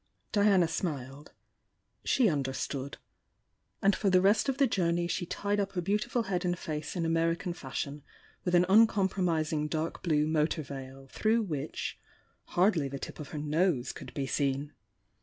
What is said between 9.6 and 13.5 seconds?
dark blue motor veil through which hardly the tip of her